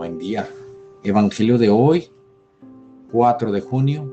[0.00, 0.48] Buen día.
[1.04, 2.08] Evangelio de hoy,
[3.12, 4.10] 4 de junio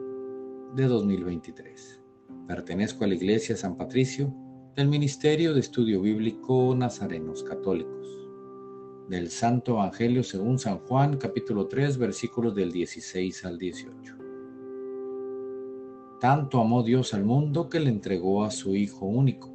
[0.76, 2.02] de 2023.
[2.46, 4.34] Pertenezco a la Iglesia San Patricio
[4.76, 8.06] del Ministerio de Estudio Bíblico Nazarenos Católicos.
[9.08, 14.18] Del Santo Evangelio según San Juan, capítulo 3, versículos del 16 al 18.
[16.20, 19.54] Tanto amó Dios al mundo que le entregó a su Hijo único,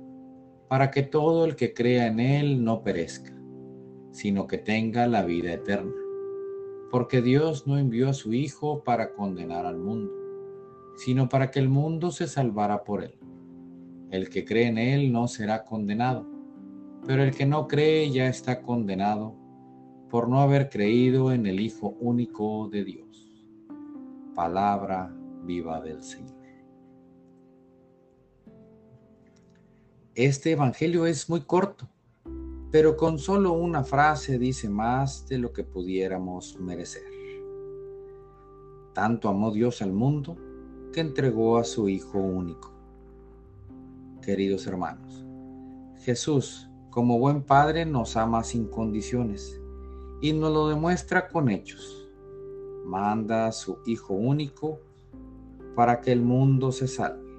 [0.67, 3.39] para que todo el que crea en Él no perezca,
[4.13, 6.02] sino que tenga la vida eterna
[6.93, 10.13] porque Dios no envió a su Hijo para condenar al mundo,
[10.95, 13.19] sino para que el mundo se salvara por él.
[14.11, 16.27] El que cree en él no será condenado,
[17.07, 19.35] pero el que no cree ya está condenado
[20.11, 23.43] por no haber creído en el Hijo único de Dios.
[24.35, 25.11] Palabra
[25.45, 26.36] viva del Señor.
[30.14, 31.89] Este Evangelio es muy corto
[32.72, 37.05] pero con solo una frase dice más de lo que pudiéramos merecer.
[38.94, 40.38] Tanto amó Dios al mundo
[40.91, 42.72] que entregó a su Hijo único.
[44.22, 45.22] Queridos hermanos,
[45.98, 49.60] Jesús, como buen Padre, nos ama sin condiciones
[50.22, 52.10] y nos lo demuestra con hechos.
[52.86, 54.80] Manda a su Hijo único
[55.77, 57.34] para que el mundo se salve,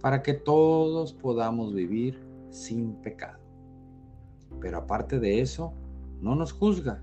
[0.00, 2.18] para que todos podamos vivir
[2.50, 3.47] sin pecado.
[4.60, 5.72] Pero aparte de eso,
[6.20, 7.02] no nos juzga,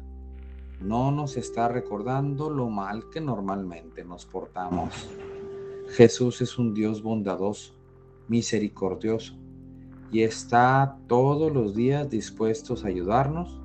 [0.82, 5.10] no nos está recordando lo mal que normalmente nos portamos.
[5.90, 7.74] Jesús es un Dios bondadoso,
[8.28, 9.36] misericordioso,
[10.12, 13.62] y está todos los días dispuestos a ayudarnos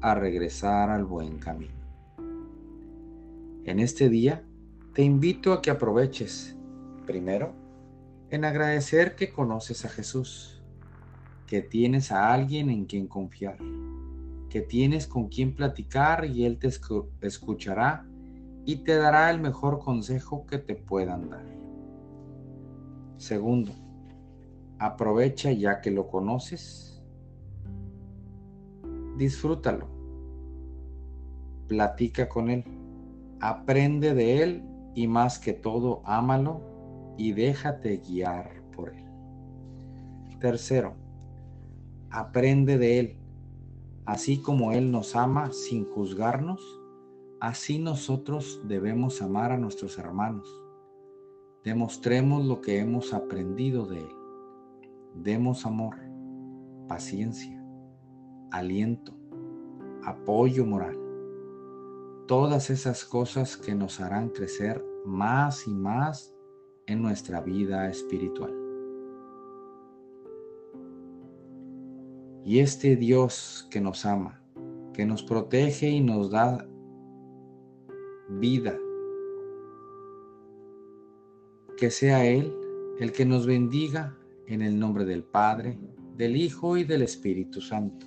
[0.00, 1.74] a regresar al buen camino.
[3.64, 4.42] En este día
[4.94, 6.56] te invito a que aproveches,
[7.06, 7.52] primero,
[8.30, 10.59] en agradecer que conoces a Jesús
[11.50, 13.58] que tienes a alguien en quien confiar,
[14.48, 16.68] que tienes con quien platicar y Él te
[17.26, 18.06] escuchará
[18.64, 21.44] y te dará el mejor consejo que te puedan dar.
[23.16, 23.72] Segundo,
[24.78, 27.02] aprovecha ya que lo conoces,
[29.18, 29.88] disfrútalo,
[31.66, 32.62] platica con Él,
[33.40, 34.62] aprende de Él
[34.94, 36.60] y más que todo, ámalo
[37.18, 39.04] y déjate guiar por Él.
[40.38, 41.09] Tercero,
[42.10, 43.16] aprende de Él.
[44.04, 46.60] Así como Él nos ama sin juzgarnos,
[47.40, 50.48] así nosotros debemos amar a nuestros hermanos.
[51.64, 54.12] Demostremos lo que hemos aprendido de Él.
[55.14, 55.96] Demos amor,
[56.88, 57.62] paciencia,
[58.50, 59.12] aliento,
[60.04, 60.98] apoyo moral.
[62.26, 66.34] Todas esas cosas que nos harán crecer más y más
[66.86, 68.59] en nuestra vida espiritual.
[72.44, 74.42] Y este Dios que nos ama,
[74.94, 76.66] que nos protege y nos da
[78.28, 78.76] vida,
[81.76, 82.54] que sea Él
[82.98, 85.78] el que nos bendiga en el nombre del Padre,
[86.16, 88.06] del Hijo y del Espíritu Santo.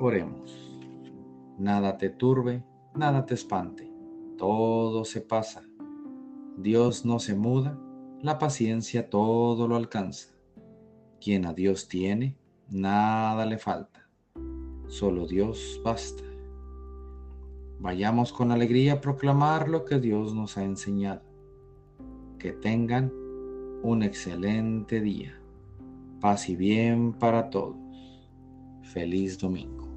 [0.00, 0.80] Oremos.
[1.58, 2.64] Nada te turbe,
[2.96, 3.88] nada te espante,
[4.36, 5.62] todo se pasa.
[6.56, 7.78] Dios no se muda,
[8.20, 10.33] la paciencia todo lo alcanza.
[11.20, 12.36] Quien a Dios tiene,
[12.68, 14.08] nada le falta.
[14.88, 16.22] Solo Dios basta.
[17.78, 21.22] Vayamos con alegría a proclamar lo que Dios nos ha enseñado.
[22.38, 23.12] Que tengan
[23.82, 25.38] un excelente día.
[26.20, 27.76] Paz y bien para todos.
[28.82, 29.93] Feliz domingo.